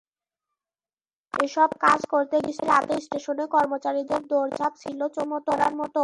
[1.33, 5.99] এসব কাজ করতে গিয়ে রাতে স্টেশনে কর্মচারীদের দৌড়ঝাঁপ ছিল চোখে পড়ার মতো।